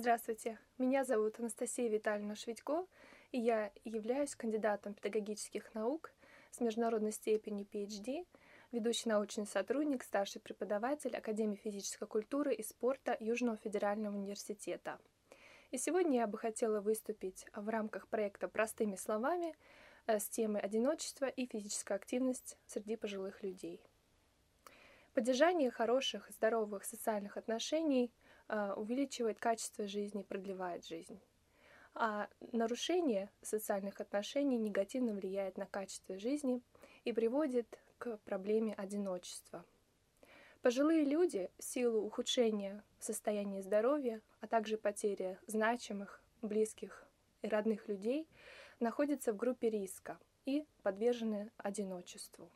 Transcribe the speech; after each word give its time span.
Здравствуйте, 0.00 0.58
меня 0.78 1.04
зовут 1.04 1.38
Анастасия 1.38 1.90
Витальевна 1.90 2.34
Шведько, 2.34 2.86
и 3.32 3.38
я 3.38 3.70
являюсь 3.84 4.34
кандидатом 4.34 4.94
педагогических 4.94 5.74
наук 5.74 6.10
с 6.50 6.60
международной 6.60 7.12
степенью 7.12 7.66
PhD, 7.70 8.26
ведущий 8.72 9.10
научный 9.10 9.46
сотрудник, 9.46 10.02
старший 10.02 10.40
преподаватель 10.40 11.14
Академии 11.14 11.56
физической 11.56 12.08
культуры 12.08 12.54
и 12.54 12.62
спорта 12.62 13.14
Южного 13.20 13.58
федерального 13.58 14.16
университета. 14.16 14.98
И 15.70 15.76
сегодня 15.76 16.20
я 16.20 16.26
бы 16.26 16.38
хотела 16.38 16.80
выступить 16.80 17.44
в 17.54 17.68
рамках 17.68 18.08
проекта 18.08 18.48
«Простыми 18.48 18.96
словами» 18.96 19.54
э, 20.06 20.18
с 20.18 20.26
темой 20.30 20.62
одиночества 20.62 21.26
и 21.26 21.44
физическая 21.44 21.98
активность 21.98 22.56
среди 22.64 22.96
пожилых 22.96 23.42
людей. 23.42 23.82
Поддержание 25.12 25.70
хороших, 25.70 26.30
здоровых 26.30 26.84
социальных 26.86 27.36
отношений 27.36 28.10
увеличивает 28.76 29.38
качество 29.38 29.86
жизни, 29.86 30.22
продлевает 30.22 30.86
жизнь. 30.86 31.20
А 31.94 32.28
нарушение 32.52 33.30
социальных 33.42 34.00
отношений 34.00 34.58
негативно 34.58 35.12
влияет 35.14 35.56
на 35.56 35.66
качество 35.66 36.18
жизни 36.18 36.62
и 37.04 37.12
приводит 37.12 37.66
к 37.98 38.16
проблеме 38.18 38.74
одиночества– 38.74 39.64
Пожилые 40.62 41.04
люди 41.04 41.50
в 41.58 41.64
силу 41.64 42.02
ухудшения 42.02 42.84
состояния 42.98 43.62
здоровья, 43.62 44.20
а 44.42 44.46
также 44.46 44.76
потери 44.76 45.38
значимых, 45.46 46.22
близких 46.42 47.06
и 47.40 47.48
родных 47.48 47.88
людей 47.88 48.28
находятся 48.78 49.32
в 49.32 49.38
группе 49.38 49.70
риска 49.70 50.18
и 50.44 50.66
подвержены 50.82 51.50
одиночеству. 51.56 52.50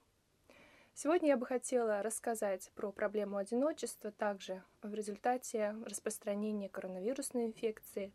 Сегодня 0.97 1.31
я 1.31 1.37
бы 1.37 1.45
хотела 1.45 2.05
рассказать 2.05 2.71
про 2.77 2.93
проблему 2.93 3.37
одиночества 3.37 4.13
также 4.13 4.63
в 4.81 4.95
результате 4.95 5.75
распространения 5.85 6.69
коронавирусной 6.69 7.47
инфекции, 7.47 8.13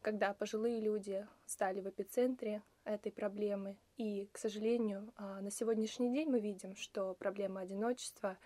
когда 0.00 0.32
пожилые 0.32 0.80
люди 0.80 1.26
стали 1.44 1.80
в 1.80 1.88
эпицентре 1.88 2.62
этой 2.84 3.10
проблемы. 3.10 3.76
И, 3.96 4.28
к 4.30 4.38
сожалению, 4.38 5.12
а, 5.16 5.40
на 5.40 5.50
сегодняшний 5.50 6.12
день 6.12 6.30
мы 6.30 6.38
видим, 6.38 6.76
что 6.76 7.14
проблема 7.14 7.62
одиночества 7.62 8.38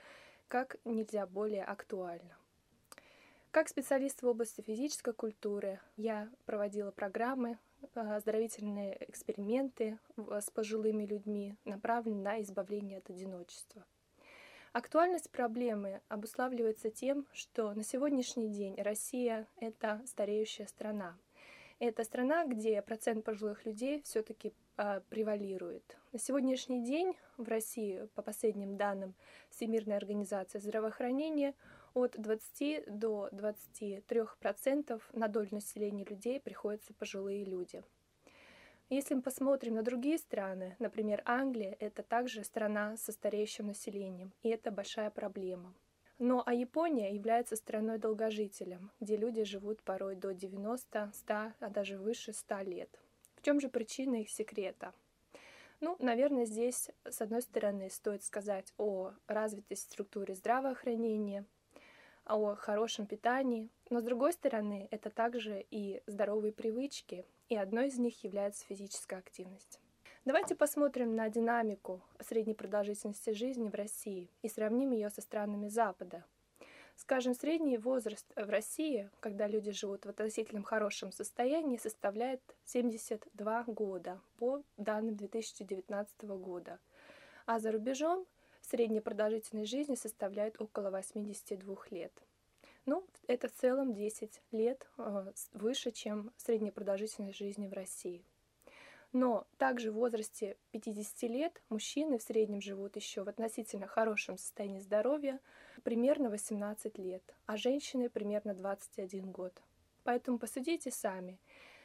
как 0.48 0.76
нельзя 0.86 1.26
более 1.26 1.64
актуально. 1.64 2.38
Как 3.50 3.68
специалист 3.68 4.22
в 4.22 4.26
области 4.26 4.62
физической 4.62 5.12
культуры 5.12 5.78
я 5.96 6.30
проводила 6.46 6.90
программы, 6.90 7.58
оздоровительные 7.94 8.96
эксперименты 9.08 9.98
с 10.16 10.50
пожилыми 10.50 11.04
людьми, 11.04 11.56
направленные 11.64 12.22
на 12.22 12.42
избавление 12.42 12.98
от 12.98 13.10
одиночества. 13.10 13.84
Актуальность 14.72 15.30
проблемы 15.30 16.00
обуславливается 16.08 16.90
тем, 16.90 17.26
что 17.32 17.72
на 17.74 17.84
сегодняшний 17.84 18.48
день 18.48 18.74
Россия— 18.80 19.46
это 19.60 20.02
стареющая 20.04 20.66
страна. 20.66 21.16
Это 21.78 22.02
страна, 22.02 22.44
где 22.44 22.82
процент 22.82 23.24
пожилых 23.24 23.64
людей 23.66 24.02
все-таки 24.02 24.52
а, 24.76 25.00
превалирует. 25.10 25.96
На 26.12 26.18
сегодняшний 26.18 26.82
день 26.82 27.16
в 27.36 27.46
России, 27.46 28.08
по 28.14 28.22
последним 28.22 28.76
данным 28.76 29.14
Всемирной 29.50 29.96
организации 29.96 30.58
здравоохранения, 30.58 31.54
от 31.94 32.20
20 32.20 32.98
до 32.98 33.28
23% 33.32 35.02
на 35.12 35.28
долю 35.28 35.48
населения 35.52 36.04
людей 36.04 36.40
приходятся 36.40 36.92
пожилые 36.94 37.44
люди. 37.44 37.82
Если 38.90 39.14
мы 39.14 39.22
посмотрим 39.22 39.74
на 39.74 39.82
другие 39.82 40.18
страны, 40.18 40.76
например, 40.78 41.22
Англия, 41.24 41.76
это 41.80 42.02
также 42.02 42.44
страна 42.44 42.96
со 42.96 43.12
стареющим 43.12 43.68
населением, 43.68 44.32
и 44.42 44.50
это 44.50 44.70
большая 44.70 45.10
проблема. 45.10 45.74
Но 46.18 46.42
а 46.44 46.52
Япония 46.52 47.14
является 47.14 47.56
страной-долгожителем, 47.56 48.90
где 49.00 49.16
люди 49.16 49.42
живут 49.44 49.82
порой 49.82 50.16
до 50.16 50.34
90, 50.34 51.12
100, 51.14 51.34
а 51.58 51.70
даже 51.70 51.98
выше 51.98 52.32
100 52.32 52.60
лет 52.60 53.00
чем 53.44 53.60
же 53.60 53.68
причина 53.68 54.22
их 54.22 54.30
секрета? 54.30 54.94
Ну, 55.80 55.96
наверное, 55.98 56.46
здесь, 56.46 56.90
с 57.04 57.20
одной 57.20 57.42
стороны, 57.42 57.90
стоит 57.90 58.24
сказать 58.24 58.72
о 58.78 59.12
развитой 59.26 59.76
структуре 59.76 60.34
здравоохранения, 60.34 61.44
о 62.26 62.54
хорошем 62.54 63.06
питании, 63.06 63.68
но 63.90 64.00
с 64.00 64.04
другой 64.04 64.32
стороны, 64.32 64.88
это 64.90 65.10
также 65.10 65.64
и 65.70 66.02
здоровые 66.06 66.52
привычки, 66.52 67.24
и 67.48 67.56
одной 67.56 67.88
из 67.88 67.98
них 67.98 68.24
является 68.24 68.64
физическая 68.66 69.18
активность. 69.18 69.80
Давайте 70.24 70.54
посмотрим 70.54 71.14
на 71.14 71.28
динамику 71.28 72.00
средней 72.20 72.54
продолжительности 72.54 73.30
жизни 73.30 73.68
в 73.68 73.74
России 73.74 74.30
и 74.42 74.48
сравним 74.48 74.92
ее 74.92 75.10
со 75.10 75.20
странами 75.20 75.68
Запада, 75.68 76.24
Скажем, 76.96 77.34
средний 77.34 77.76
возраст 77.76 78.24
в 78.36 78.48
России, 78.48 79.10
когда 79.20 79.48
люди 79.48 79.72
живут 79.72 80.06
в 80.06 80.08
относительном 80.08 80.62
хорошем 80.62 81.10
состоянии, 81.10 81.76
составляет 81.76 82.40
72 82.66 83.64
года 83.66 84.20
по 84.38 84.62
данным 84.76 85.16
2019 85.16 86.22
года. 86.22 86.78
А 87.46 87.58
за 87.58 87.72
рубежом 87.72 88.26
средняя 88.68 89.02
продолжительность 89.02 89.70
жизни 89.70 89.94
составляет 89.94 90.60
около 90.60 90.90
82 90.90 91.76
лет. 91.90 92.12
Ну, 92.86 93.04
это 93.26 93.48
в 93.48 93.52
целом 93.52 93.94
10 93.94 94.42
лет 94.52 94.86
э, 94.98 95.32
выше, 95.52 95.90
чем 95.90 96.32
средняя 96.36 96.72
продолжительность 96.72 97.38
жизни 97.38 97.66
в 97.66 97.72
России. 97.72 98.22
Но 99.12 99.46
также 99.58 99.92
в 99.92 99.94
возрасте 99.94 100.56
50 100.72 101.22
лет 101.30 101.62
мужчины 101.68 102.18
в 102.18 102.22
среднем 102.22 102.60
живут 102.60 102.96
еще 102.96 103.22
в 103.22 103.28
относительно 103.28 103.86
хорошем 103.86 104.36
состоянии 104.36 104.80
здоровья, 104.80 105.40
примерно 105.82 106.30
18 106.30 106.98
лет, 106.98 107.22
а 107.46 107.56
женщины 107.56 108.10
примерно 108.10 108.54
21 108.54 109.30
год. 109.30 109.62
Поэтому 110.02 110.38
посудите 110.38 110.90
сами. 110.90 111.38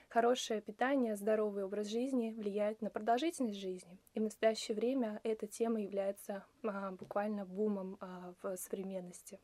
Хорошее 0.09 0.61
питание, 0.61 1.15
здоровый 1.15 1.63
образ 1.63 1.85
жизни 1.85 2.31
влияет 2.31 2.81
на 2.81 2.89
продолжительность 2.89 3.59
жизни. 3.59 3.99
И 4.15 4.19
в 4.19 4.23
настоящее 4.23 4.75
время 4.75 5.21
эта 5.23 5.45
тема 5.45 5.81
является 5.81 6.43
а, 6.63 6.89
буквально 6.93 7.45
бумом 7.45 7.95
а, 8.01 8.33
в 8.41 8.57
современности. 8.57 9.39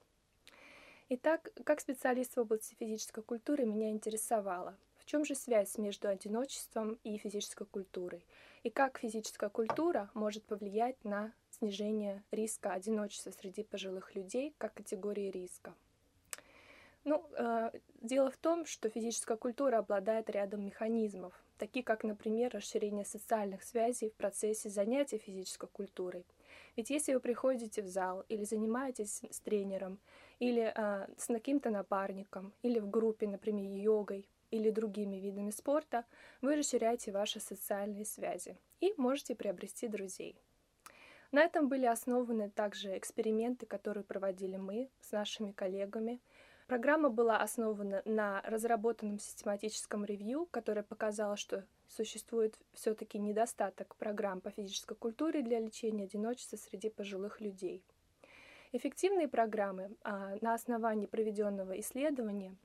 Итак, 1.10 1.52
как 1.66 1.82
специалист 1.82 2.36
в 2.36 2.40
области 2.40 2.74
физической 2.80 3.22
культуры 3.22 3.64
меня 3.66 3.92
интересовало, 3.92 4.76
в 4.98 5.06
чем 5.06 5.24
же 5.24 5.36
связь 5.36 5.78
между 5.78 6.08
одиночеством 6.08 6.98
и 7.04 7.20
физической 7.20 7.68
культурой? 7.68 8.26
И 8.64 8.72
как 8.72 8.98
физическая 8.98 9.52
культура 9.52 10.10
может 10.16 10.46
повлиять 10.46 11.04
на 11.06 11.32
снижение 11.52 12.24
риска 12.32 12.74
одиночества 12.74 13.30
среди 13.30 13.62
пожилых 13.62 14.16
людей 14.16 14.56
как 14.58 14.74
категории 14.74 15.30
риска? 15.30 15.76
Ну, 17.06 17.24
э, 17.38 17.70
дело 18.02 18.32
в 18.32 18.38
том, 18.38 18.66
что 18.66 18.90
физическая 18.90 19.38
культура 19.38 19.78
обладает 19.78 20.28
рядом 20.32 20.66
механизмов, 20.66 21.34
такие 21.60 21.84
как, 21.86 22.04
например, 22.04 22.52
расширение 22.52 23.06
социальных 23.06 23.64
связей 23.64 24.10
в 24.10 24.16
процессе 24.16 24.70
занятия 24.70 25.20
физической 25.20 25.68
культурой. 25.68 26.26
Ведь 26.76 26.90
если 26.90 27.14
вы 27.14 27.20
приходите 27.20 27.84
в 27.84 27.88
зал 27.88 28.26
или 28.28 28.44
занимаетесь 28.44 29.22
с 29.30 29.40
тренером, 29.40 30.00
или 30.40 30.74
э, 30.76 31.08
с 31.16 31.28
каким-то 31.28 31.70
напарником, 31.70 32.54
или 32.64 32.80
в 32.80 32.90
группе, 32.90 33.28
например, 33.28 33.72
йогой, 33.72 34.28
или 34.50 34.72
другими 34.72 35.18
видами 35.18 35.52
спорта, 35.52 36.06
вы 36.42 36.56
расширяете 36.56 37.12
ваши 37.12 37.40
социальные 37.40 38.06
связи 38.06 38.58
и 38.80 38.96
можете 38.98 39.36
приобрести 39.36 39.88
друзей. 39.88 40.36
На 41.32 41.44
этом 41.44 41.68
были 41.68 41.86
основаны 41.86 42.50
также 42.50 42.98
эксперименты, 42.98 43.66
которые 43.66 44.04
проводили 44.04 44.58
мы 44.58 44.90
с 45.02 45.12
нашими 45.12 45.52
коллегами. 45.52 46.22
Программа 46.68 47.10
была 47.10 47.38
основана 47.38 48.02
на 48.06 48.42
разработанном 48.42 49.20
систематическом 49.20 50.04
ревью, 50.04 50.48
которое 50.50 50.82
показало, 50.82 51.38
что 51.38 51.64
существует 51.88 52.58
все-таки 52.74 53.20
недостаток 53.20 53.96
программ 53.98 54.42
по 54.42 54.50
физической 54.50 54.96
культуре 54.96 55.44
для 55.44 55.60
лечения 55.60 56.06
одиночества 56.06 56.58
среди 56.58 56.90
пожилых 56.90 57.40
людей. 57.40 57.84
Эффективные 58.72 59.28
программы 59.28 59.92
а, 60.04 60.38
на 60.42 60.56
основании 60.56 61.06
проведенного 61.06 61.80
исследования 61.80 62.56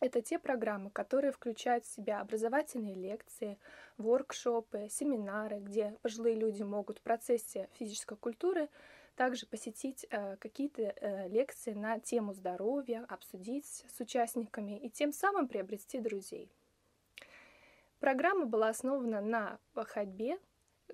это 0.00 0.20
те 0.20 0.38
программы, 0.40 0.90
которые 0.90 1.30
включают 1.30 1.84
в 1.84 1.94
себя 1.94 2.20
образовательные 2.20 2.94
лекции, 2.94 3.56
воркшопы, 3.98 4.88
семинары, 4.90 5.60
где 5.60 5.96
пожилые 6.02 6.34
люди 6.34 6.64
могут 6.64 6.98
в 6.98 7.02
процессе 7.02 7.68
физической 7.74 8.16
культуры 8.16 8.68
также 9.14 9.46
посетить 9.46 10.06
э, 10.10 10.36
какие-то 10.36 10.82
э, 10.82 11.28
лекции 11.28 11.72
на 11.72 11.98
тему 12.00 12.32
здоровья, 12.32 13.04
обсудить 13.08 13.84
с 13.88 14.00
участниками 14.00 14.78
и 14.78 14.90
тем 14.90 15.12
самым 15.12 15.48
приобрести 15.48 16.00
друзей. 16.00 16.50
Программа 18.00 18.46
была 18.46 18.68
основана 18.68 19.20
на 19.20 19.58
ходьбе, 19.74 20.38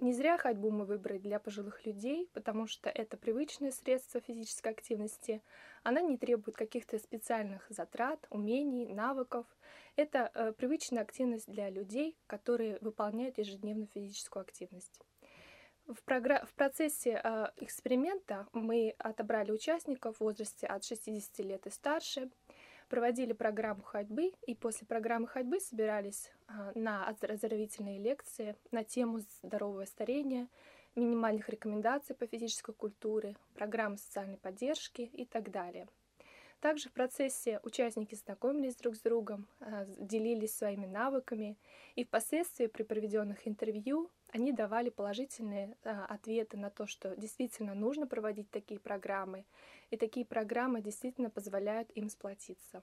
не 0.00 0.12
зря 0.12 0.38
ходьбу 0.38 0.70
мы 0.70 0.84
выбрали 0.84 1.18
для 1.18 1.40
пожилых 1.40 1.84
людей, 1.84 2.30
потому 2.32 2.68
что 2.68 2.88
это 2.88 3.16
привычное 3.16 3.72
средство 3.72 4.20
физической 4.20 4.72
активности. 4.72 5.42
Она 5.82 6.00
не 6.00 6.16
требует 6.16 6.56
каких-то 6.56 7.00
специальных 7.00 7.66
затрат, 7.68 8.24
умений, 8.30 8.86
навыков. 8.94 9.44
Это 9.96 10.30
э, 10.34 10.52
привычная 10.52 11.02
активность 11.02 11.50
для 11.50 11.68
людей, 11.68 12.16
которые 12.28 12.78
выполняют 12.80 13.38
ежедневную 13.38 13.88
физическую 13.88 14.42
активность. 14.42 15.00
В, 15.88 16.02
програ... 16.02 16.44
в 16.44 16.52
процессе 16.52 17.18
э, 17.24 17.46
эксперимента 17.56 18.46
мы 18.52 18.94
отобрали 18.98 19.52
участников 19.52 20.16
в 20.16 20.20
возрасте 20.20 20.66
от 20.66 20.84
60 20.84 21.38
лет 21.38 21.66
и 21.66 21.70
старше. 21.70 22.28
проводили 22.90 23.32
программу 23.32 23.82
ходьбы, 23.82 24.32
и 24.46 24.54
после 24.54 24.86
программы 24.86 25.26
ходьбы 25.26 25.60
собирались 25.60 26.30
а, 26.46 26.72
на 26.74 27.06
оздоровительные 27.06 27.98
лекции 27.98 28.54
на 28.70 28.84
тему 28.84 29.20
здорового 29.42 29.84
старения, 29.86 30.48
минимальных 30.94 31.48
рекомендаций 31.48 32.14
по 32.14 32.26
физической 32.26 32.74
культуре, 32.74 33.36
программы 33.54 33.96
социальной 33.98 34.38
поддержки 34.38 35.02
и 35.02 35.24
так 35.24 35.50
далее. 35.50 35.86
Также 36.60 36.88
в 36.88 36.92
процессе 36.92 37.60
участники 37.62 38.14
знакомились 38.14 38.76
друг 38.76 38.96
с 38.96 39.00
другом, 39.00 39.46
а, 39.60 39.84
делились 39.86 40.54
своими 40.54 40.86
навыками, 40.86 41.56
и 41.94 42.04
впоследствии 42.04 42.66
при 42.66 42.82
проведенных 42.82 43.46
интервью 43.46 44.10
они 44.32 44.52
давали 44.52 44.90
положительные 44.90 45.76
а, 45.84 46.06
ответы 46.06 46.56
на 46.56 46.70
то, 46.70 46.86
что 46.86 47.16
действительно 47.16 47.74
нужно 47.74 48.06
проводить 48.06 48.50
такие 48.50 48.78
программы, 48.80 49.44
и 49.90 49.96
такие 49.96 50.26
программы 50.26 50.80
действительно 50.80 51.30
позволяют 51.30 51.90
им 51.92 52.08
сплотиться. 52.08 52.82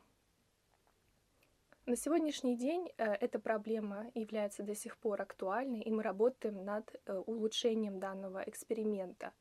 На 1.86 1.96
сегодняшний 1.96 2.58
день 2.58 2.92
э, 2.98 3.14
эта 3.14 3.38
проблема 3.38 4.10
является 4.16 4.64
до 4.64 4.74
сих 4.74 4.98
пор 4.98 5.22
актуальной, 5.22 5.82
и 5.82 5.92
мы 5.92 6.02
работаем 6.02 6.66
над 6.66 7.00
э, 7.06 7.16
улучшением 7.16 8.00
данного 8.00 8.42
эксперимента. 8.48 9.34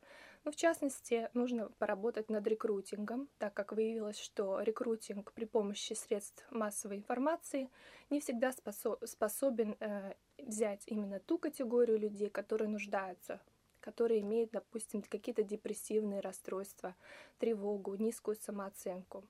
Ну, 0.45 0.51
в 0.53 0.57
частности, 0.57 1.31
нужно 1.33 1.71
поработать 1.79 2.29
над 2.29 2.47
рекрутингом, 2.47 3.31
так 3.39 3.55
как 3.55 3.73
выявилось, 3.73 4.19
что 4.19 4.61
рекрутинг 4.61 5.33
при 5.33 5.47
помощи 5.47 5.95
средств 5.95 6.47
массовой 6.51 6.97
информации 6.97 7.71
не 8.11 8.21
всегда 8.21 8.53
способен 8.53 9.77
э, 9.81 10.13
взять 10.39 10.83
именно 10.87 11.21
ту 11.21 11.39
категорию 11.39 11.99
людей, 11.99 12.31
которые 12.31 12.69
нуждаются 12.69 13.41
которые 13.85 14.23
имеют, 14.23 14.51
допустим, 14.51 15.03
какие-то 15.03 15.43
депрессивные 15.43 16.21
расстройства, 16.21 16.97
тревогу, 17.39 17.97
низкую 17.97 18.35
самооценку. 18.35 19.29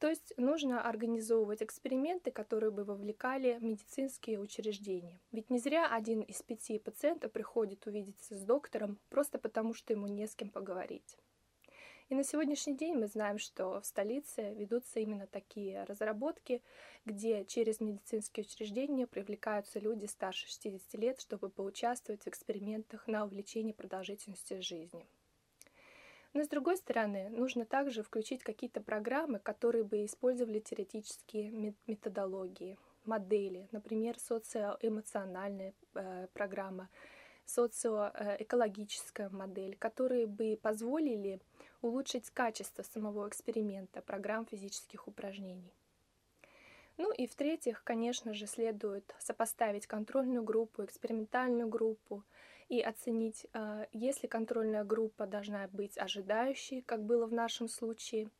То 0.00 0.08
есть 0.08 0.32
нужно 0.36 0.82
организовывать 0.82 1.62
эксперименты, 1.62 2.32
которые 2.32 2.72
бы 2.72 2.82
вовлекали 2.82 3.56
медицинские 3.60 4.40
учреждения. 4.40 5.20
Ведь 5.30 5.48
не 5.48 5.60
зря 5.60 5.86
один 5.86 6.22
из 6.22 6.42
пяти 6.42 6.80
пациентов 6.80 7.30
приходит 7.30 7.86
увидеться 7.86 8.34
с 8.34 8.42
доктором 8.42 8.98
просто 9.10 9.38
потому, 9.38 9.74
что 9.74 9.92
ему 9.92 10.08
не 10.08 10.26
с 10.26 10.34
кем 10.34 10.48
поговорить. 10.48 11.16
И 12.12 12.14
на 12.14 12.24
сегодняшний 12.24 12.76
день 12.76 12.94
мы 12.94 13.06
знаем, 13.06 13.38
что 13.38 13.80
в 13.80 13.86
столице 13.86 14.52
ведутся 14.52 15.00
именно 15.00 15.26
такие 15.26 15.84
разработки, 15.84 16.60
где 17.06 17.46
через 17.46 17.80
медицинские 17.80 18.44
учреждения 18.44 19.06
привлекаются 19.06 19.78
люди 19.78 20.04
старше 20.04 20.46
60 20.46 20.92
лет, 21.00 21.18
чтобы 21.22 21.48
поучаствовать 21.48 22.22
в 22.22 22.28
экспериментах 22.28 23.06
на 23.06 23.24
увеличение 23.24 23.72
продолжительности 23.72 24.60
жизни. 24.60 25.06
Но 26.34 26.44
с 26.44 26.48
другой 26.48 26.76
стороны, 26.76 27.30
нужно 27.30 27.64
также 27.64 28.02
включить 28.02 28.42
какие-то 28.42 28.82
программы, 28.82 29.38
которые 29.38 29.82
бы 29.82 30.04
использовали 30.04 30.60
теоретические 30.60 31.74
методологии, 31.86 32.76
модели, 33.06 33.68
например, 33.72 34.18
социоэмоциональная 34.18 35.72
э, 35.94 36.26
программа, 36.34 36.90
социоэкологическая 37.46 39.30
модель, 39.30 39.76
которые 39.78 40.26
бы 40.26 40.58
позволили 40.60 41.40
улучшить 41.82 42.30
качество 42.30 42.82
самого 42.82 43.28
эксперимента, 43.28 44.00
программ 44.00 44.46
физических 44.46 45.08
упражнений. 45.08 45.74
Ну 46.96 47.12
и 47.12 47.26
в-третьих, 47.26 47.82
конечно 47.84 48.34
же, 48.34 48.46
следует 48.46 49.14
сопоставить 49.18 49.86
контрольную 49.86 50.42
группу, 50.42 50.84
экспериментальную 50.84 51.68
группу 51.68 52.22
и 52.68 52.80
оценить, 52.80 53.46
э, 53.52 53.86
если 53.92 54.26
контрольная 54.26 54.84
группа 54.84 55.26
должна 55.26 55.68
быть 55.68 55.98
ожидающей, 55.98 56.82
как 56.82 57.02
было 57.02 57.26
в 57.26 57.32
нашем 57.32 57.68
случае, 57.68 58.30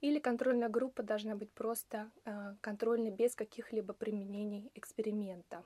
или 0.00 0.18
контрольная 0.18 0.68
группа 0.68 1.02
должна 1.02 1.34
быть 1.34 1.50
просто 1.52 2.10
э, 2.24 2.54
контрольной 2.60 3.10
без 3.10 3.34
каких-либо 3.34 3.92
применений 3.92 4.70
эксперимента. 4.74 5.62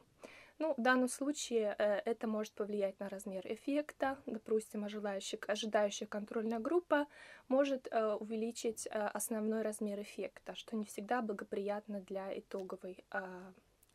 Ну, 0.59 0.75
в 0.77 0.81
данном 0.81 1.09
случае 1.09 1.75
э, 1.79 2.01
это 2.05 2.27
может 2.27 2.53
повлиять 2.55 2.99
на 2.99 3.09
размер 3.09 3.47
эффекта. 3.47 4.19
Допустим, 4.27 4.85
ожидающая, 4.85 5.39
ожидающая 5.47 6.07
контрольная 6.07 6.59
группа 6.59 7.07
может 7.49 7.89
увеличить 7.93 8.87
основной 8.87 9.63
размер 9.63 10.01
эффекта, 10.01 10.55
что 10.55 10.77
не 10.77 10.85
всегда 10.85 11.21
благоприятно 11.21 12.01
для 12.01 12.37
итоговой 12.39 13.05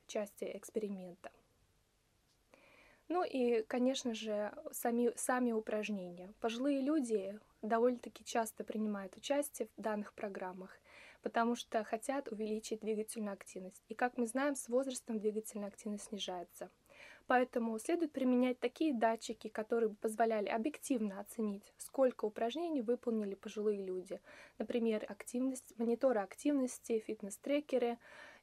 части 0.07 0.51
эксперимента. 0.53 1.31
Ну 3.07 3.23
и, 3.23 3.63
конечно 3.63 4.13
же, 4.13 4.53
сами, 4.71 5.11
сами 5.17 5.51
упражнения. 5.51 6.31
Пожилые 6.39 6.79
люди 6.79 7.37
довольно-таки 7.61 8.23
часто 8.23 8.63
принимают 8.63 9.17
участие 9.17 9.67
в 9.75 9.81
данных 9.81 10.13
программах, 10.13 10.79
потому 11.21 11.56
что 11.56 11.83
хотят 11.83 12.31
увеличить 12.31 12.81
двигательную 12.81 13.33
активность. 13.33 13.83
И, 13.89 13.94
как 13.94 14.18
мы 14.18 14.27
знаем, 14.27 14.56
с 14.56 14.68
возрастом 14.69 15.19
двигательная 15.19 15.68
активность 15.68 16.06
снижается. 16.06 16.69
Поэтому 17.27 17.77
следует 17.79 18.12
применять 18.12 18.59
такие 18.59 18.94
датчики, 18.94 19.47
которые 19.47 19.89
бы 19.89 19.95
позволяли 19.95 20.50
объективно 20.50 21.19
оценить, 21.19 21.73
сколько 21.77 22.25
упражнений 22.25 22.81
выполнили 22.81 23.35
пожилые 23.35 23.83
люди. 23.83 24.19
Например, 24.57 25.06
активность, 25.07 25.73
мониторы 25.77 26.19
активности, 26.19 27.00
фитнес-трекеры 27.00 27.97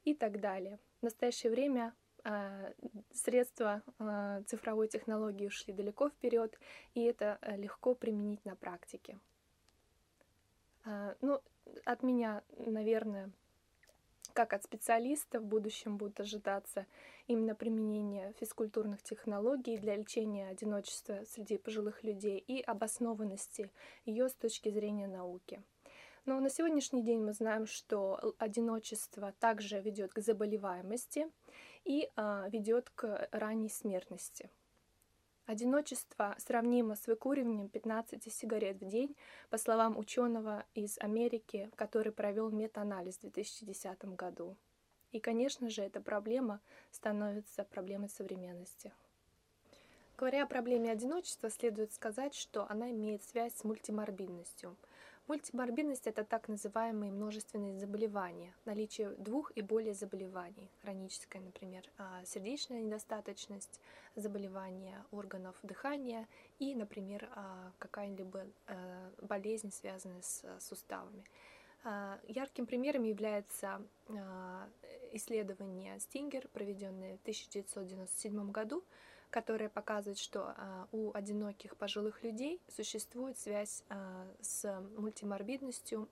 и 0.04 0.14
так 0.14 0.40
далее. 0.40 0.78
В 1.00 1.04
настоящее 1.04 1.52
время 1.52 1.92
а, 2.24 2.72
средства 3.12 3.82
а, 3.98 4.42
цифровой 4.44 4.88
технологии 4.88 5.46
ушли 5.46 5.74
далеко 5.74 6.08
вперед, 6.08 6.58
и 6.94 7.02
это 7.02 7.38
э, 7.42 7.56
легко 7.56 7.94
применить 7.94 8.44
на 8.44 8.56
практике. 8.56 9.18
А, 10.84 11.14
ну, 11.20 11.40
от 11.84 12.02
меня, 12.02 12.42
наверное, 12.56 13.30
как 14.32 14.52
от 14.52 14.62
специалиста 14.62 15.40
в 15.40 15.44
будущем 15.44 15.96
будут 15.96 16.20
ожидаться 16.20 16.86
именно 17.26 17.54
применение 17.54 18.32
физкультурных 18.34 19.02
технологий 19.02 19.78
для 19.78 19.96
лечения 19.96 20.48
одиночества 20.48 21.24
среди 21.26 21.58
пожилых 21.58 22.04
людей 22.04 22.38
и 22.38 22.60
обоснованности 22.60 23.72
ее 24.04 24.28
с 24.28 24.34
точки 24.34 24.68
зрения 24.68 25.08
науки. 25.08 25.62
Но 26.24 26.40
на 26.40 26.50
сегодняшний 26.50 27.02
день 27.02 27.20
мы 27.20 27.32
знаем, 27.32 27.66
что 27.66 28.34
одиночество 28.38 29.32
также 29.40 29.80
ведет 29.80 30.12
к 30.12 30.20
заболеваемости 30.20 31.26
и 31.84 32.08
а, 32.16 32.48
ведет 32.50 32.90
к 32.90 33.28
ранней 33.32 33.70
смертности. 33.70 34.50
Одиночество 35.48 36.36
сравнимо 36.36 36.94
с 36.94 37.06
выкуриванием 37.06 37.70
15 37.70 38.30
сигарет 38.30 38.82
в 38.82 38.86
день, 38.86 39.16
по 39.48 39.56
словам 39.56 39.96
ученого 39.96 40.66
из 40.74 40.98
Америки, 40.98 41.70
который 41.74 42.12
провел 42.12 42.50
метаанализ 42.50 43.16
в 43.16 43.20
2010 43.22 44.14
году. 44.14 44.58
И, 45.10 45.20
конечно 45.20 45.70
же, 45.70 45.80
эта 45.80 46.02
проблема 46.02 46.60
становится 46.90 47.64
проблемой 47.64 48.10
современности. 48.10 48.92
Говоря 50.18 50.42
о 50.42 50.46
проблеме 50.46 50.92
одиночества, 50.92 51.48
следует 51.48 51.94
сказать, 51.94 52.34
что 52.34 52.70
она 52.70 52.90
имеет 52.90 53.24
связь 53.24 53.54
с 53.54 53.64
мультиморбидностью– 53.64 54.76
Мультиморбидность– 55.28 56.06
это 56.06 56.24
так 56.24 56.48
называемые 56.48 57.12
множественные 57.12 57.78
заболевания, 57.78 58.54
наличие 58.64 59.10
двух 59.10 59.52
и 59.54 59.60
более 59.60 59.92
заболеваний. 59.92 60.70
Хроническая, 60.80 61.42
например, 61.42 61.82
а, 61.98 62.24
сердечная 62.24 62.80
недостаточность, 62.80 63.78
заболевания 64.16 65.04
органов 65.10 65.54
дыхания 65.62 66.26
и, 66.58 66.74
например, 66.74 67.28
а, 67.34 67.72
какая-либо 67.78 68.46
а, 68.68 69.12
болезнь, 69.20 69.70
связанная 69.70 70.22
с 70.22 70.44
суставами. 70.60 71.24
Ярким 72.26 72.66
примером 72.66 73.04
является 73.04 73.80
исследование 75.12 76.00
Стингер, 76.00 76.48
проведенное 76.48 77.18
в 77.18 77.20
1997 77.20 78.50
году, 78.50 78.82
которая 79.30 79.68
показывает, 79.68 80.18
что 80.18 80.54
а, 80.56 80.88
у 80.92 81.12
одиноких 81.12 81.76
пожилых 81.76 82.22
людей 82.22 82.60
существует 82.74 83.38
связь 83.38 83.82
а, 83.88 84.26
с 84.40 84.80
мультиморбидностью, 84.96 86.08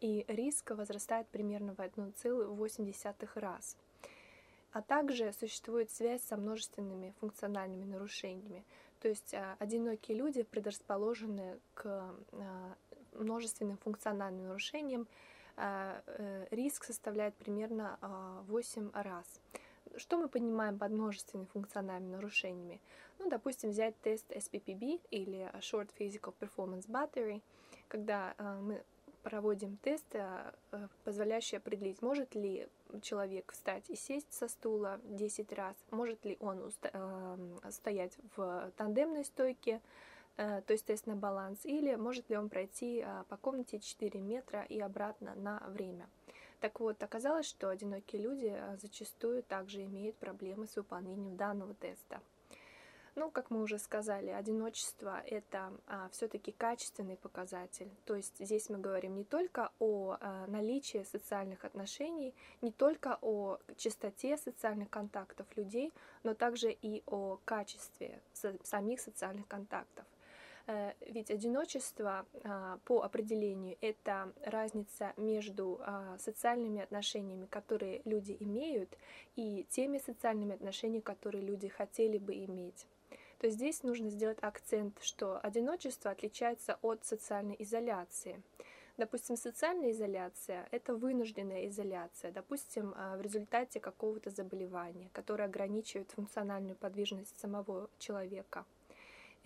и 0.00 0.24
риск 0.28 0.72
возрастает 0.72 1.28
примерно 1.28 1.74
в 1.74 1.78
1,8 1.78 3.28
раз. 3.34 3.76
А 4.72 4.82
также 4.82 5.32
существует 5.32 5.90
связь 5.90 6.22
со 6.22 6.36
множественными 6.36 7.14
функциональными 7.20 7.84
нарушениями. 7.84 8.64
То 9.00 9.08
есть 9.08 9.32
а, 9.34 9.56
одинокие 9.60 10.16
люди 10.16 10.42
предрасположены 10.42 11.58
к 11.74 12.14
множественным 13.12 13.78
функциональным 13.78 14.48
нарушениям, 14.48 15.06
э, 15.56 16.46
риск 16.50 16.84
составляет 16.84 17.34
примерно 17.36 17.98
8 18.46 18.90
раз. 18.92 19.40
Что 19.96 20.18
мы 20.18 20.28
понимаем 20.28 20.78
под 20.78 20.92
множественными 20.92 21.46
функциональными 21.46 22.16
нарушениями? 22.16 22.80
Ну, 23.18 23.30
допустим, 23.30 23.70
взять 23.70 23.98
тест 24.02 24.30
SPPB 24.30 25.00
или 25.10 25.50
Short 25.60 25.88
Physical 25.98 26.34
Performance 26.38 26.86
Battery, 26.86 27.40
когда 27.88 28.34
э, 28.36 28.60
мы 28.60 28.84
проводим 29.22 29.78
тест, 29.78 30.04
э, 30.12 30.52
позволяющий 31.04 31.56
определить, 31.56 32.02
может 32.02 32.34
ли 32.34 32.68
человек 33.02 33.52
встать 33.52 33.88
и 33.88 33.96
сесть 33.96 34.32
со 34.32 34.48
стула 34.48 35.00
10 35.04 35.52
раз, 35.52 35.74
может 35.90 36.24
ли 36.24 36.36
он 36.40 36.70
стоять 37.70 38.16
в 38.36 38.70
тандемной 38.76 39.24
стойке, 39.24 39.80
то 40.36 40.64
есть 40.68 40.84
тест 40.84 41.06
на 41.06 41.16
баланс, 41.16 41.64
или 41.64 41.96
может 41.96 42.30
ли 42.30 42.36
он 42.36 42.48
пройти 42.48 43.04
по 43.28 43.36
комнате 43.36 43.80
4 43.80 44.20
метра 44.20 44.62
и 44.62 44.78
обратно 44.78 45.34
на 45.34 45.60
время. 45.66 46.08
Так 46.60 46.80
вот, 46.80 47.02
оказалось, 47.02 47.46
что 47.46 47.68
одинокие 47.68 48.22
люди 48.22 48.56
зачастую 48.80 49.42
также 49.42 49.84
имеют 49.84 50.16
проблемы 50.16 50.66
с 50.66 50.76
выполнением 50.76 51.36
данного 51.36 51.74
теста. 51.74 52.20
Ну, 53.18 53.30
как 53.30 53.50
мы 53.50 53.62
уже 53.62 53.78
сказали, 53.78 54.28
одиночество— 54.28 55.22
это 55.26 55.72
а, 55.86 56.10
все-таки 56.10 56.52
качественный 56.52 57.16
показатель. 57.16 57.90
То 58.04 58.14
есть 58.14 58.34
здесь 58.38 58.68
мы 58.68 58.76
говорим 58.76 59.16
не 59.16 59.24
только 59.24 59.72
о 59.78 60.18
а, 60.20 60.46
наличии 60.48 61.02
социальных 61.02 61.64
отношений, 61.64 62.34
не 62.60 62.72
только 62.72 63.18
о 63.22 63.56
частоте 63.78 64.36
социальных 64.36 64.90
контактов 64.90 65.46
людей, 65.56 65.94
но 66.24 66.34
также 66.34 66.70
и 66.70 67.02
о 67.06 67.38
качестве 67.46 68.20
самих 68.62 69.00
социальных 69.00 69.48
контактов. 69.48 70.04
Э, 70.66 70.92
ведь 71.00 71.30
одиночество 71.30 72.26
а, 72.42 72.78
по 72.84 73.02
определению 73.02 73.76
это 73.80 74.32
разница 74.44 75.12
между 75.16 75.80
а, 75.80 76.18
социальными 76.18 76.82
отношениями, 76.82 77.46
которые 77.46 78.02
люди 78.04 78.36
имеют, 78.40 78.98
и 79.36 79.64
теми 79.70 79.98
социальными 79.98 80.54
отношениями, 80.54 81.02
которые 81.02 81.42
люди 81.42 81.68
хотели 81.68 82.18
бы 82.18 82.34
иметь 82.34 82.86
то 83.38 83.50
здесь 83.50 83.82
нужно 83.82 84.08
сделать 84.10 84.38
акцент, 84.40 84.98
что 85.02 85.38
одиночество 85.38 86.10
отличается 86.10 86.78
от 86.82 87.04
социальной 87.04 87.56
изоляции. 87.58 88.42
Допустим, 88.96 89.36
социальная 89.36 89.90
изоляция– 89.90 90.66
это 90.70 90.94
вынужденная 90.94 91.68
изоляция, 91.68 92.32
допустим, 92.32 92.94
а, 92.96 93.16
в 93.18 93.20
результате 93.20 93.78
какого-то 93.78 94.30
заболевания, 94.30 95.10
которое 95.12 95.44
ограничивает 95.44 96.10
функциональную 96.12 96.76
подвижность 96.76 97.38
самого 97.38 97.90
человека. 97.98 98.64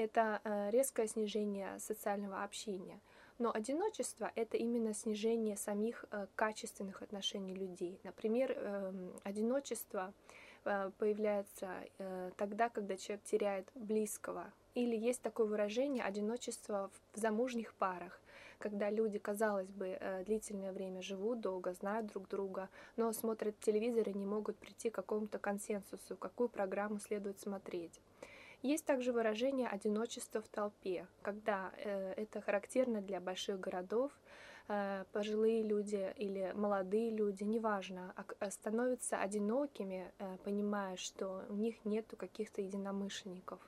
Это 0.01 0.41
а, 0.45 0.71
резкое 0.71 1.07
снижение 1.07 1.79
социального 1.79 2.43
общения. 2.43 3.01
Но 3.39 3.53
одиночество— 3.53 4.33
это 4.35 4.57
именно 4.57 4.95
снижение 4.95 5.57
самих 5.57 6.05
а, 6.11 6.27
качественных 6.37 7.03
отношений 7.03 7.55
людей. 7.55 8.01
Например, 8.05 8.53
эм, 8.53 9.13
одиночество 9.25 10.13
Э, 10.65 10.91
появляется 10.99 11.69
э, 11.99 12.31
тогда, 12.37 12.69
когда 12.69 12.97
человек 12.97 13.25
теряет 13.25 13.71
близкого. 13.75 14.53
Или 14.75 14.97
есть 14.97 15.23
такое 15.23 15.47
выражение 15.47 16.05
одиночество 16.05 16.91
в 17.13 17.19
замужних 17.19 17.73
парах, 17.75 18.21
когда 18.59 18.91
люди, 18.91 19.19
казалось 19.19 19.69
бы, 19.69 19.97
э, 19.99 20.25
длительное 20.25 20.73
время 20.73 21.01
живут, 21.03 21.41
долго 21.41 21.73
знают 21.73 22.09
друг 22.09 22.29
друга, 22.29 22.69
но 22.97 23.13
смотрят 23.13 23.59
телевизор 23.61 24.09
и 24.09 24.13
не 24.13 24.27
могут 24.27 24.57
прийти 24.59 24.91
к 24.91 24.95
какому-то 24.95 25.39
консенсусу, 25.39 26.17
какую 26.17 26.49
программу 26.49 27.01
следует 27.01 27.41
смотреть. 27.41 28.01
Есть 28.63 28.85
также 28.85 29.13
выражение 29.13 29.69
одиночество 29.69 30.41
в 30.43 30.49
толпе, 30.49 31.07
когда 31.23 31.73
это 31.79 32.41
характерно 32.41 33.01
для 33.01 33.21
больших 33.21 33.59
городов, 33.59 34.13
Э, 34.73 35.05
пожилые 35.13 35.65
люди 35.65 36.15
или 36.17 36.53
молодые 36.55 37.11
люди, 37.11 37.43
неважно, 37.43 38.15
э, 38.39 38.51
становятся 38.51 39.21
одинокими, 39.21 40.13
э, 40.21 40.37
понимая, 40.45 40.95
что 40.95 41.45
у 41.49 41.55
них 41.55 41.85
нет 41.85 42.07
каких-то 42.17 42.63
единомышленников. 42.63 43.59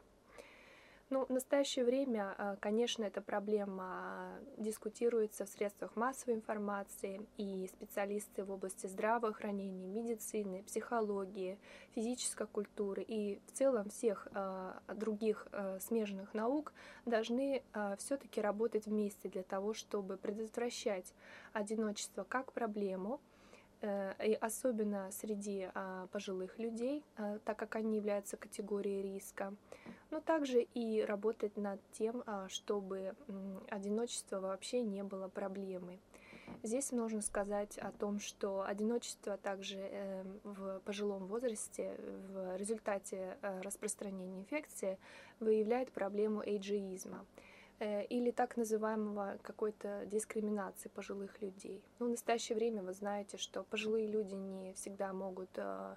Ну, 1.13 1.27
в 1.27 1.31
настоящее 1.31 1.85
время, 1.85 2.35
а, 2.39 2.57
конечно, 2.57 3.05
эта 3.05 3.21
проблема 3.21 4.31
дискутируется 4.57 5.45
в 5.45 5.49
средствах 5.51 5.95
массовой 5.95 6.37
информации, 6.37 7.21
и 7.37 7.69
специалисты 7.71 8.45
в 8.45 8.51
области 8.51 8.87
здравоохранения, 8.87 9.89
медицины, 9.89 10.63
психологии, 10.63 11.59
физической 11.95 12.47
культуры 12.47 13.03
и 13.03 13.43
в 13.47 13.53
целом 13.53 13.91
всех 13.91 14.27
а, 14.33 14.81
других 14.95 15.49
смежных 15.81 16.33
наук 16.33 16.73
должны 17.05 17.63
все-таки 17.99 18.41
работать 18.41 18.87
вместе 18.87 19.29
для 19.29 19.43
того, 19.43 19.75
чтобы 19.75 20.17
предотвращать 20.17 21.13
одиночество 21.53 22.25
как 22.25 22.55
проблему, 22.55 23.21
Э, 23.83 24.15
и 24.25 24.35
особенно 24.35 25.11
среди 25.11 25.69
пожилых 26.13 26.59
людей, 26.59 27.05
так 27.45 27.59
как 27.59 27.77
они 27.77 27.97
являются 27.97 28.37
категорией 28.37 29.03
риска, 29.03 29.55
но 30.13 30.21
также 30.21 30.63
и 30.63 31.03
работать 31.03 31.57
над 31.57 31.81
тем, 31.93 32.23
а, 32.27 32.47
чтобы 32.49 33.15
одиночество 33.69 34.41
вообще 34.41 34.83
не 34.83 35.03
было 35.03 35.27
проблемой. 35.27 35.99
Здесь 36.63 36.93
нужно 36.93 37.23
сказать 37.23 37.79
о 37.79 37.91
том, 37.93 38.21
что 38.21 38.63
одиночество 38.63 39.39
также 39.39 39.79
э, 39.79 40.23
в 40.45 40.81
пожилом 40.81 41.27
возрасте 41.27 41.97
в 42.29 42.57
результате 42.57 43.39
э, 43.41 43.63
распространения 43.63 44.41
инфекции 44.41 44.99
выявляет 45.41 45.91
проблему 45.93 46.43
эйджиизма. 46.43 47.25
Э, 47.83 48.05
или 48.05 48.31
так 48.31 48.57
называемого 48.57 49.39
какой-то 49.43 50.07
дискриминации 50.07 50.89
пожилых 50.89 51.43
людей. 51.43 51.83
Ну, 51.99 52.07
в 52.07 52.11
настоящее 52.11 52.55
время 52.55 52.81
вы 52.81 52.93
знаете, 52.93 53.39
что 53.39 53.65
пожилые 53.65 54.07
люди 54.07 54.35
не 54.35 54.73
всегда 54.75 55.13
могут 55.13 55.51
э, 55.57 55.97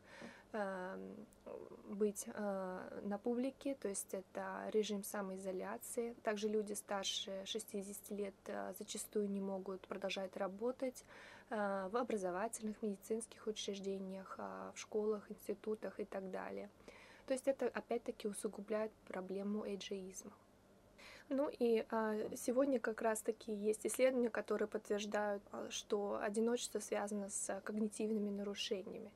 быть 1.90 2.28
на 2.28 3.20
публике, 3.24 3.76
то 3.76 3.88
есть 3.88 4.14
это 4.14 4.70
режим 4.72 5.04
самоизоляции. 5.04 6.16
Также 6.24 6.48
люди 6.48 6.74
старше 6.74 7.44
60 7.46 8.12
лет 8.12 8.34
зачастую 8.80 9.30
не 9.30 9.42
могут 9.42 9.82
продолжать 9.82 10.36
работать 10.38 11.04
в 11.50 11.92
образовательных, 11.98 12.82
медицинских 12.82 13.46
учреждениях, 13.48 14.38
в 14.38 14.78
школах, 14.78 15.30
институтах 15.30 16.00
и 16.00 16.06
так 16.06 16.32
далее. 16.32 16.70
То 17.28 17.34
есть 17.34 17.48
это 17.48 17.68
опять-таки 17.68 18.28
усугубляет 18.28 18.92
проблему 19.08 19.66
эйджеизма. 19.66 20.32
Ну 21.30 21.50
и 21.50 21.84
а, 21.90 22.16
сегодня 22.36 22.80
как 22.80 23.02
раз-таки 23.02 23.52
есть 23.52 23.86
исследования, 23.88 24.30
которые 24.30 24.68
подтверждают, 24.68 25.42
что 25.70 26.20
одиночество 26.22 26.80
связано 26.80 27.30
с 27.30 27.62
когнитивными 27.62 28.30
нарушениями. 28.30 29.12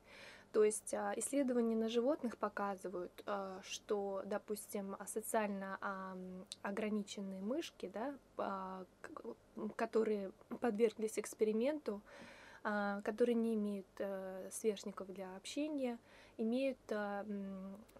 То 0.52 0.64
есть 0.64 0.94
а, 0.94 1.12
исследования 1.16 1.76
на 1.76 1.88
животных 1.88 2.36
показывают, 2.36 3.12
а, 3.24 3.60
что, 3.62 4.22
допустим, 4.24 4.96
социально 5.06 5.78
а, 5.80 6.16
ограниченные 6.62 7.40
мышки, 7.40 7.90
да, 7.92 8.84
которые 9.76 10.32
подверглись 10.60 11.18
эксперименту, 11.18 12.00
которые 12.62 13.36
не 13.36 13.54
имеют 13.54 13.86
а, 14.00 14.48
сверстников 14.50 15.12
для 15.12 15.36
общения, 15.36 15.98
имеют 16.36 16.78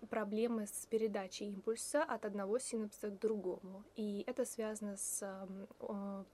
проблемы 0.08 0.66
с 0.66 0.86
передачей 0.86 1.50
импульса 1.50 2.02
от 2.02 2.24
одного 2.24 2.58
синапса 2.58 3.10
к 3.10 3.18
другому. 3.18 3.84
И 3.96 4.24
это 4.26 4.44
связано 4.44 4.96
с 4.96 5.46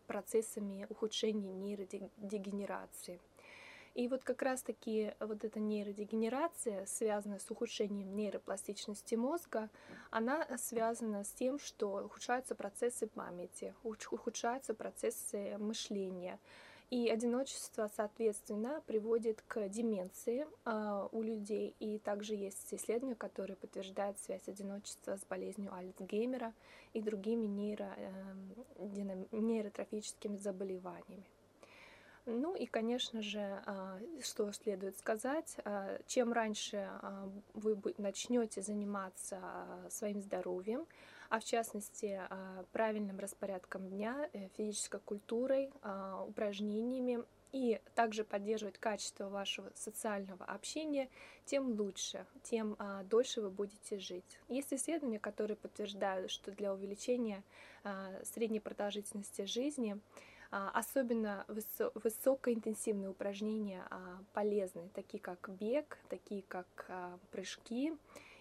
процессами 0.06 0.86
ухудшения 0.88 1.52
нейродегенерации. 1.52 3.20
И 3.96 4.08
вот 4.08 4.24
как 4.24 4.42
раз-таки 4.42 5.14
вот 5.20 5.42
эта 5.42 5.58
нейродегенерация, 5.58 6.84
связанная 6.84 7.38
с 7.38 7.50
ухудшением 7.50 8.14
нейропластичности 8.14 9.14
мозга, 9.14 9.70
она 10.10 10.46
связана 10.58 11.24
с 11.24 11.32
тем, 11.32 11.58
что 11.58 12.04
ухудшаются 12.04 12.54
процессы 12.54 13.06
памяти, 13.06 13.74
ухудшаются 13.82 14.74
процессы 14.74 15.56
мышления, 15.56 16.38
и 16.90 17.08
одиночество, 17.08 17.90
соответственно, 17.96 18.82
приводит 18.86 19.42
к 19.48 19.66
деменции 19.70 20.46
э, 20.66 21.08
у 21.10 21.22
людей. 21.22 21.74
И 21.80 21.98
также 21.98 22.34
есть 22.34 22.74
исследования, 22.74 23.16
которые 23.16 23.56
подтверждают 23.56 24.18
связь 24.18 24.46
одиночества 24.46 25.16
с 25.16 25.24
болезнью 25.24 25.72
Альцгеймера 25.74 26.52
и 26.92 27.00
другими 27.00 27.46
нейро, 27.46 27.94
э, 27.96 28.12
нейротрофическими 29.32 30.36
заболеваниями. 30.36 31.24
Ну 32.26 32.56
и, 32.56 32.66
конечно 32.66 33.22
же, 33.22 33.62
что 34.22 34.50
следует 34.52 34.98
сказать, 34.98 35.56
чем 36.06 36.32
раньше 36.32 36.90
вы 37.54 37.78
начнете 37.98 38.62
заниматься 38.62 39.40
своим 39.90 40.20
здоровьем, 40.20 40.86
а 41.28 41.40
в 41.40 41.44
частности 41.44 42.20
а, 42.28 42.64
правильным 42.72 43.18
распорядком 43.18 43.88
дня, 43.88 44.28
э, 44.32 44.48
физической 44.56 45.00
культурой, 45.00 45.70
а, 45.82 46.24
упражнениями 46.24 47.24
и 47.52 47.80
также 47.94 48.24
поддерживать 48.24 48.78
качество 48.78 49.28
вашего 49.28 49.70
социального 49.74 50.44
общения, 50.44 51.08
тем 51.44 51.72
лучше, 51.78 52.26
тем 52.42 52.76
а, 52.78 53.02
дольше 53.04 53.40
вы 53.40 53.50
будете 53.50 53.98
жить. 53.98 54.38
Есть 54.48 54.72
исследования, 54.72 55.18
которые 55.18 55.56
подтверждают, 55.56 56.30
что 56.30 56.50
для 56.52 56.72
увеличения 56.72 57.42
средней 58.24 58.58
продолжительности 58.58 59.42
жизни 59.42 60.00
особенно 60.50 61.44
высокоинтенсивные 61.94 63.08
упражнения 63.10 63.84
полезны, 64.32 64.88
такие 64.94 65.20
как 65.20 65.50
бег, 65.50 65.98
такие 66.08 66.42
как 66.48 66.90
прыжки, 67.30 67.92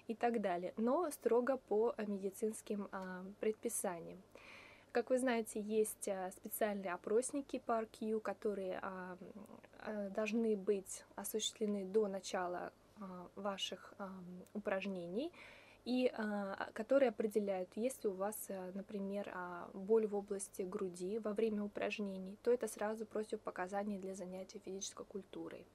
и 0.08 0.16
так 0.16 0.42
далее, 0.42 0.74
но 0.78 1.10
строго 1.12 1.58
по 1.58 1.96
медицинским 1.98 2.88
а, 2.92 3.26
предписаниям. 3.40 4.22
Как 4.92 5.10
вы 5.10 5.20
знаете, 5.20 5.60
есть 5.60 6.08
а, 6.08 6.32
специальные 6.32 6.94
опросники 6.94 7.60
по 7.66 7.82
RQ, 7.82 8.22
которые 8.22 8.80
а, 8.82 9.18
должны 10.16 10.56
быть 10.56 11.04
осуществлены 11.16 11.86
до 11.86 12.08
начала 12.08 12.72
ваших 13.36 13.94
упражнений. 14.54 15.32
И 15.86 16.12
а, 16.18 16.70
которые 16.74 17.10
определяют, 17.10 17.70
если 17.76 18.08
у 18.08 18.14
вас, 18.14 18.36
э, 18.50 18.72
например, 18.74 19.32
а, 19.34 19.70
боль 19.74 20.08
в 20.08 20.16
области 20.16 20.64
груди 20.64 21.20
во 21.20 21.34
время 21.34 21.64
упражнений, 21.64 22.38
то 22.42 22.52
это 22.52 22.68
сразу 22.68 23.06
противопоказание 23.06 24.00
для 24.00 24.16
занятия 24.16 24.60
физической 24.60 25.06
культурой. 25.06 25.66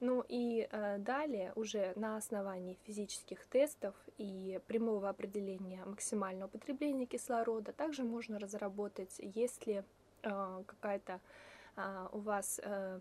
Ну 0.00 0.24
и 0.28 0.68
э, 0.70 0.98
далее 0.98 1.52
уже 1.56 1.92
на 1.96 2.16
основании 2.16 2.78
физических 2.84 3.46
тестов 3.46 3.94
и 4.16 4.60
прямого 4.68 5.08
определения 5.08 5.84
максимального 5.84 6.48
потребления 6.48 7.06
кислорода 7.06 7.72
также 7.72 8.04
можно 8.04 8.38
разработать, 8.38 9.14
если 9.18 9.84
э, 10.22 10.62
какая-то 10.66 11.20
э, 11.76 12.08
у 12.12 12.18
вас 12.18 12.60
э, 12.62 13.00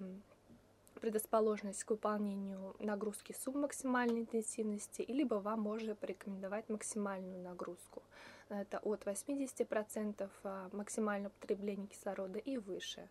предрасположенность 0.99 1.83
к 1.83 1.91
выполнению 1.91 2.75
нагрузки 2.79 3.33
субмаксимальной 3.33 4.21
интенсивности, 4.21 5.05
либо 5.07 5.35
вам 5.35 5.61
можно 5.61 5.95
порекомендовать 5.95 6.69
максимальную 6.69 7.41
нагрузку. 7.41 8.03
Это 8.49 8.79
от 8.79 9.03
80% 9.05 10.29
а, 10.43 10.69
максимального 10.71 11.31
потребления 11.39 11.87
кислорода 11.87 12.39
и 12.39 12.57
выше. 12.57 13.09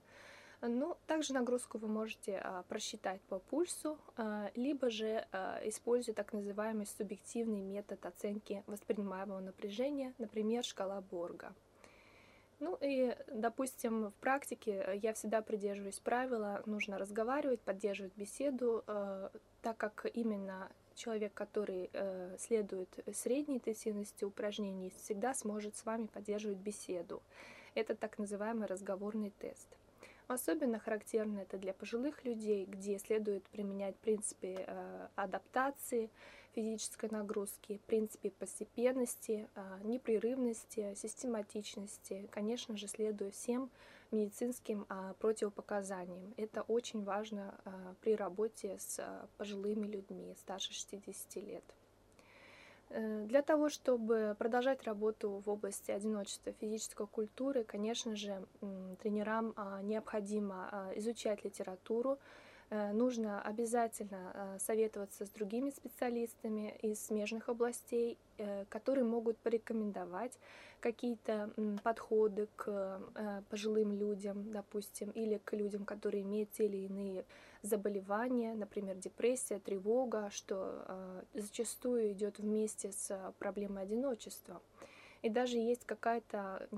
Ну, 0.63 0.97
также 1.07 1.35
нагрузку 1.35 1.79
вы 1.79 1.89
можете 1.89 2.39
а, 2.39 2.63
просчитать 2.63 3.21
по 3.23 3.39
пульсу, 3.39 3.99
а, 4.17 4.51
либо 4.55 4.89
же 4.91 5.27
используя 5.65 6.15
так 6.15 6.33
называемый 6.33 6.87
субъективный 6.87 7.61
метод 7.61 8.05
оценки 8.07 8.65
воспринимаемого 8.67 9.41
напряжения, 9.41 10.15
например, 10.19 10.65
шкала 10.65 11.01
Борга. 11.01 11.55
Ну 12.59 12.79
и, 12.81 13.15
допустим, 13.29 14.09
в 14.09 14.15
практике 14.15 14.83
э, 14.87 14.97
я 14.97 15.13
всегда 15.13 15.43
придерживаюсь 15.43 15.99
правила, 15.99 16.63
нужно 16.65 16.99
разговаривать, 16.99 17.61
поддерживать 17.61 18.17
беседу, 18.17 18.83
э, 18.87 19.29
так 19.61 19.77
как 19.77 20.07
именно 20.15 20.71
человек, 20.95 21.35
который 21.35 21.91
э, 21.93 22.37
следует 22.39 22.89
средней 23.15 23.57
интенсивности 23.57 24.25
упражнений, 24.25 24.91
всегда 24.97 25.35
сможет 25.35 25.77
с 25.77 25.85
вами 25.85 26.07
поддерживать 26.07 26.59
беседу. 26.59 27.23
Это 27.75 27.95
так 27.95 28.19
называемый 28.19 28.67
разговорный 28.67 29.33
тест. 29.39 29.69
Особенно 30.29 30.79
характерно 30.79 31.41
это 31.41 31.59
для 31.59 31.73
пожилых 31.73 32.25
людей, 32.25 32.65
где 32.65 32.99
следует 32.99 33.45
применять 33.45 33.97
принципы 33.97 34.57
э, 34.59 35.09
адаптации, 35.15 36.11
физической 36.57 37.11
нагрузки, 37.11 37.81
принципе 37.87 38.31
постепенности, 38.31 39.47
а, 39.55 39.79
непрерывности, 39.85 40.95
систематичности, 40.95 42.29
конечно 42.33 42.77
же, 42.79 42.89
следуя 42.89 43.31
всем 43.31 43.71
медицинским 44.11 44.87
а, 44.89 45.13
противопоказаниям. 45.21 46.33
Это 46.39 46.63
очень 46.63 47.05
важно 47.05 47.55
а, 47.65 47.95
при 48.01 48.17
работе 48.17 48.79
с 48.79 48.99
пожилыми 49.37 49.87
людьми 49.87 50.35
старше 50.39 50.73
60 50.73 51.37
лет. 51.45 51.65
Э, 52.89 53.25
для 53.27 53.43
того, 53.43 53.69
чтобы 53.69 54.35
продолжать 54.39 54.85
работу 54.85 55.43
в 55.45 55.51
области 55.51 55.91
одиночества 55.91 56.53
физической 56.53 57.07
культуры, 57.07 57.65
конечно 57.65 58.17
же, 58.17 58.43
тренерам 59.03 59.55
необходимо 59.83 60.91
изучать 60.95 61.45
литературу, 61.45 62.19
нужно 62.71 63.41
обязательно 63.43 64.33
э, 64.35 64.59
советоваться 64.59 65.25
с 65.25 65.31
другими 65.31 65.71
специалистами 65.71 66.77
из 66.83 67.05
смежных 67.05 67.49
областей, 67.49 68.19
э, 68.39 68.65
которые 68.69 69.05
могут 69.05 69.39
порекомендовать 69.39 70.33
какие-то 70.81 71.51
подходы 71.83 72.49
к 72.55 73.01
пожилым 73.49 73.93
людям, 73.93 74.51
допустим, 74.51 75.11
или 75.11 75.39
к 75.39 75.55
людям, 75.55 75.85
которые 75.85 76.23
имеют 76.23 76.51
те 76.53 76.67
или 76.67 76.87
иные 76.87 77.25
заболевания, 77.63 78.55
например, 78.55 78.97
депрессия, 78.97 79.59
тревога, 79.59 80.29
что 80.31 81.25
зачастую 81.35 82.13
идет 82.13 82.39
вместе 82.39 82.93
с 82.93 83.35
проблемой 83.39 83.85
одиночества. 83.85 84.61
И 85.23 85.31
даже 85.31 85.57
есть 85.57 85.85
какая-то 85.87 86.69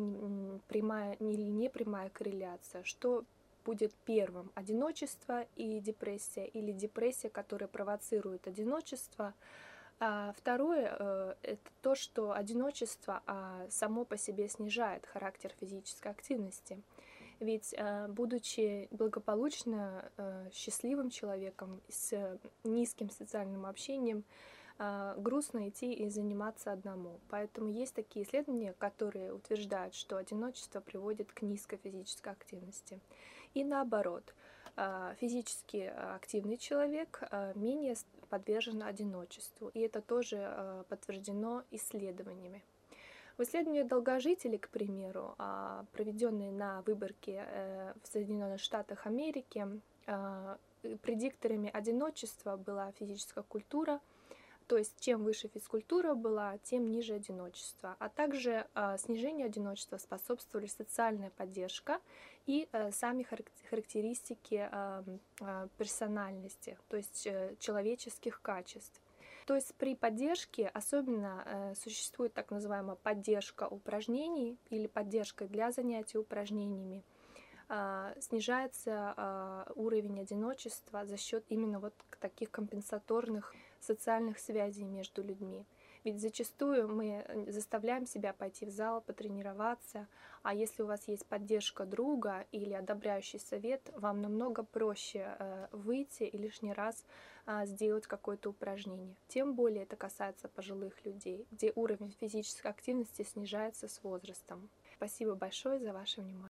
прямая 0.68 1.14
или 1.14 1.42
непрямая 1.42 2.08
корреляция, 2.08 2.84
что 2.84 3.24
будет 3.68 3.94
первым 4.06 4.50
одиночество 4.54 5.46
и 5.54 5.78
депрессия, 5.80 6.46
или 6.46 6.72
депрессия, 6.72 7.28
которая 7.28 7.68
провоцирует 7.68 8.46
одиночество. 8.46 9.34
А 10.00 10.32
второе 10.38 10.96
э,– 10.98 11.34
это 11.42 11.70
то, 11.82 11.94
что 11.94 12.32
одиночество 12.32 13.22
а, 13.26 13.66
само 13.68 14.06
по 14.06 14.16
себе 14.16 14.48
снижает 14.48 15.04
характер 15.04 15.52
физической 15.60 16.10
активности. 16.12 16.82
Ведь, 17.40 17.74
э, 17.76 18.08
будучи 18.08 18.88
благополучно 18.90 20.10
э, 20.16 20.48
счастливым 20.54 21.10
человеком 21.10 21.82
с 21.90 22.38
низким 22.64 23.10
социальным 23.10 23.66
общением, 23.66 24.24
грустно 25.16 25.68
идти 25.68 25.92
и 25.92 26.08
заниматься 26.08 26.70
одному. 26.70 27.18
Поэтому 27.30 27.68
есть 27.68 27.94
такие 27.94 28.24
исследования, 28.24 28.74
которые 28.78 29.34
утверждают, 29.34 29.92
что 29.96 30.16
одиночество 30.16 30.80
приводит 30.80 31.32
к 31.32 31.42
низкой 31.42 31.78
физической 31.78 32.32
активности. 32.32 33.00
И 33.54 33.64
наоборот, 33.64 34.34
а, 34.76 35.14
физически 35.20 35.92
активный 36.14 36.56
человек 36.56 37.22
а, 37.30 37.52
менее 37.54 37.96
подвержен 38.30 38.82
одиночеству. 38.82 39.70
И 39.74 39.80
это 39.80 40.00
тоже 40.00 40.36
а, 40.40 40.84
подтверждено 40.88 41.64
исследованиями. 41.70 42.62
В 43.36 43.42
исследовании 43.42 43.82
долгожителей, 43.82 44.58
к 44.58 44.68
примеру, 44.68 45.36
проведенные 45.92 46.50
на 46.50 46.82
выборке 46.82 47.44
э, 47.46 47.94
в 48.02 48.08
Соединенных 48.08 48.60
Штатах 48.60 49.06
Америки, 49.06 49.64
предикторами 51.02 51.70
одиночества 51.72 52.56
была 52.56 52.90
физическая 52.98 53.44
культура– 53.44 54.00
то 54.68 54.76
есть 54.76 55.00
чем 55.00 55.24
выше 55.24 55.48
физкультура 55.48 56.14
была, 56.14 56.58
тем 56.58 56.90
ниже 56.92 57.14
одиночество. 57.14 57.96
А 57.98 58.10
также 58.10 58.66
э, 58.74 58.96
снижению 58.98 59.46
одиночества 59.46 59.96
способствовали 59.96 60.66
социальная 60.66 61.30
поддержка 61.30 62.00
и 62.46 62.68
э, 62.70 62.92
сами 62.92 63.26
характеристики 63.70 64.68
э, 64.70 65.68
персональности, 65.78 66.76
то 66.88 66.98
есть 66.98 67.26
э, 67.26 67.56
человеческих 67.58 68.42
качеств. 68.42 69.00
То 69.46 69.54
есть 69.54 69.74
при 69.76 69.94
поддержке 69.94 70.68
особенно 70.68 71.42
э, 71.46 71.74
существует 71.74 72.34
так 72.34 72.50
называемая 72.50 72.96
поддержка 72.96 73.66
упражнений 73.66 74.58
или 74.68 74.86
поддержка 74.86 75.46
для 75.46 75.72
занятий 75.72 76.18
упражнениями. 76.18 77.02
Э, 77.70 78.12
снижается 78.20 79.64
уровень 79.76 80.20
одиночества 80.20 81.06
за 81.06 81.16
счет 81.16 81.42
именно 81.48 81.80
вот 81.80 81.94
таких 82.20 82.50
компенсаторных 82.50 83.54
социальных 83.80 84.38
связей 84.38 84.84
между 84.84 85.22
людьми. 85.22 85.64
Ведь 86.04 86.20
зачастую 86.20 86.88
мы 86.88 87.24
э, 87.26 87.50
заставляем 87.50 88.06
себя 88.06 88.32
пойти 88.32 88.66
в 88.66 88.70
зал, 88.70 89.00
потренироваться, 89.00 90.06
а 90.42 90.54
если 90.54 90.82
у 90.82 90.86
вас 90.86 91.08
есть 91.08 91.26
поддержка 91.26 91.84
друга 91.84 92.46
или 92.52 92.72
одобряющий 92.72 93.40
совет, 93.40 93.82
вам 93.96 94.22
намного 94.22 94.62
проще 94.62 95.36
э, 95.38 95.68
выйти 95.72 96.22
и 96.22 96.38
лишний 96.38 96.72
раз 96.72 97.04
а, 97.50 97.64
сделать 97.64 98.06
какое-то 98.06 98.50
упражнение. 98.50 99.16
Тем 99.28 99.54
более 99.54 99.84
это 99.84 99.96
касается 99.96 100.48
пожилых 100.48 101.04
людей, 101.06 101.46
где 101.50 101.72
уровень 101.74 102.14
физической 102.20 102.68
активности 102.68 103.22
снижается 103.22 103.88
с 103.88 104.02
возрастом. 104.02 104.68
Спасибо 104.96 105.34
большое 105.34 105.80
за 105.80 105.94
ваше 105.94 106.20
внимание. 106.20 106.46